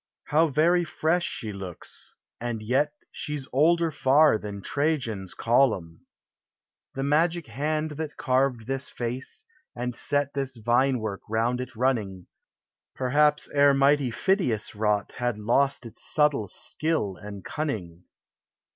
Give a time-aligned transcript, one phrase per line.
[0.29, 6.07] How very fresh she looks, and yet She's older far than Trajan's column!
[6.95, 9.45] The magic hand that carved this face,
[9.75, 12.25] And set this vine work round it running,
[12.95, 18.05] Perhaps ere mighty Phidias wrought Had lost its subtle skill and cunning.